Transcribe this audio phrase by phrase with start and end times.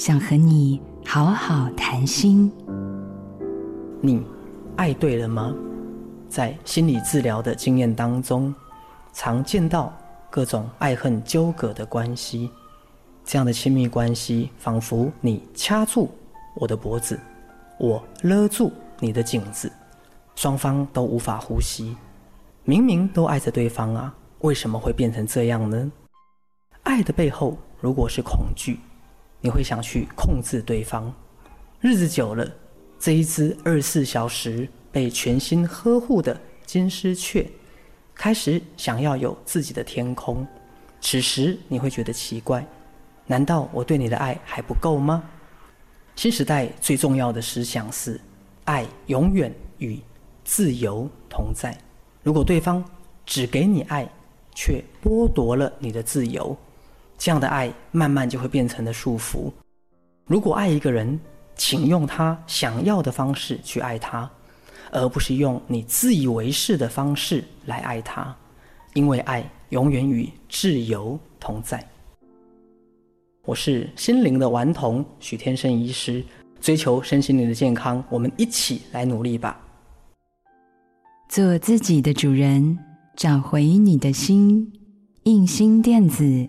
[0.00, 2.50] 想和你好好谈心。
[4.00, 4.24] 你
[4.74, 5.54] 爱对了吗？
[6.26, 8.54] 在心理治疗的经验当中，
[9.12, 9.92] 常见到
[10.30, 12.50] 各种爱恨纠葛的关系。
[13.26, 16.08] 这样的亲密关系，仿佛你掐住
[16.56, 17.20] 我的脖子，
[17.78, 19.70] 我勒住你的颈子，
[20.34, 21.94] 双方都无法呼吸。
[22.64, 25.92] 明明都爱着对方啊，为什么会变成这样呢？
[26.84, 28.80] 爱的背后，如果是恐惧，
[29.40, 31.12] 你会想去控制对方。
[31.80, 32.46] 日子久了，
[32.98, 37.46] 这一只二十四小时被全心呵护的金丝雀，
[38.14, 40.46] 开始想要有自己的天空。
[41.00, 42.64] 此时你会觉得奇怪，
[43.26, 45.22] 难道我对你的爱还不够吗？
[46.16, 48.20] 新时代最重要的思想是，
[48.64, 49.98] 爱永远与
[50.44, 51.74] 自由同在。
[52.22, 52.84] 如果对方
[53.24, 54.06] 只给你爱，
[54.54, 56.54] 却剥夺了你的自由，
[57.20, 59.52] 这样的爱慢慢就会变成了束缚。
[60.24, 61.20] 如果爱一个人，
[61.54, 64.28] 请用他想要的方式去爱他，
[64.90, 68.34] 而不是用你自以为是的方式来爱他，
[68.94, 71.86] 因为爱永远与自由同在。
[73.44, 76.24] 我是心灵的顽童许天生医师，
[76.58, 79.60] 追求身心灵的健康，我们一起来努力吧。
[81.28, 82.78] 做自己的主人，
[83.14, 84.72] 找回你的心。
[85.24, 86.48] 印心电子，